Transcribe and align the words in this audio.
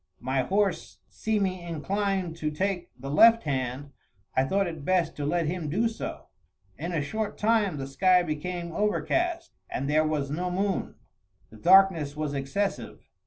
My 0.19 0.41
horse 0.41 0.97
seeming 1.09 1.59
inclined 1.61 2.35
to 2.37 2.49
take 2.49 2.89
the 2.97 3.11
left 3.11 3.43
hand, 3.43 3.91
I 4.35 4.45
thought 4.45 4.65
it 4.65 4.83
best 4.83 5.15
to 5.17 5.27
let 5.27 5.45
him 5.45 5.69
do 5.69 5.87
so. 5.87 6.25
In 6.75 6.91
a 6.91 7.03
short 7.03 7.37
time 7.37 7.77
the 7.77 7.85
sky 7.85 8.23
became 8.23 8.71
overcast, 8.71 9.53
and 9.69 9.87
there 9.87 10.03
was 10.03 10.31
no 10.31 10.49
moon. 10.49 10.95
The 11.51 11.57
darkness 11.57 12.15
was 12.17 12.33
excessive. 12.33 13.11